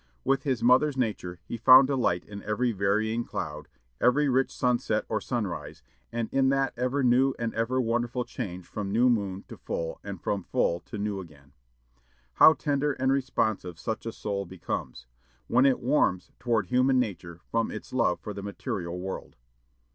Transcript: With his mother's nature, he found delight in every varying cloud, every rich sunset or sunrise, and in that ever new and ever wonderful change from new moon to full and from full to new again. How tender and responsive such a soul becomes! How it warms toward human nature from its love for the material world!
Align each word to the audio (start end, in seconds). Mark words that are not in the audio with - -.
With 0.23 0.41
his 0.45 0.63
mother's 0.63 0.97
nature, 0.97 1.39
he 1.45 1.57
found 1.57 1.85
delight 1.85 2.25
in 2.25 2.41
every 2.41 2.71
varying 2.71 3.23
cloud, 3.23 3.67
every 3.99 4.27
rich 4.27 4.49
sunset 4.51 5.05
or 5.07 5.21
sunrise, 5.21 5.83
and 6.11 6.27
in 6.31 6.49
that 6.49 6.73
ever 6.75 7.03
new 7.03 7.35
and 7.37 7.53
ever 7.53 7.79
wonderful 7.79 8.25
change 8.25 8.65
from 8.65 8.91
new 8.91 9.09
moon 9.09 9.43
to 9.47 9.57
full 9.57 9.99
and 10.03 10.19
from 10.19 10.41
full 10.41 10.79
to 10.79 10.97
new 10.97 11.19
again. 11.19 11.53
How 12.33 12.53
tender 12.53 12.93
and 12.93 13.11
responsive 13.11 13.77
such 13.77 14.07
a 14.07 14.11
soul 14.11 14.47
becomes! 14.47 15.05
How 15.53 15.59
it 15.65 15.79
warms 15.79 16.31
toward 16.39 16.65
human 16.65 16.97
nature 16.99 17.39
from 17.51 17.69
its 17.69 17.93
love 17.93 18.19
for 18.21 18.33
the 18.33 18.41
material 18.41 18.99
world! 18.99 19.35